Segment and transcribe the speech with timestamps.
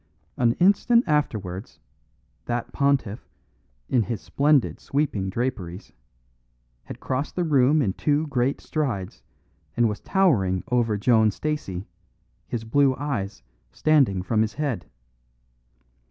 [0.35, 1.79] An instant afterwards
[2.45, 3.29] that pontiff,
[3.87, 5.93] in his splendid sweeping draperies,
[6.85, 9.21] had crossed the room in two great strides,
[9.77, 11.85] and was towering over Joan Stacey,
[12.47, 14.87] his blue eyes standing from his head.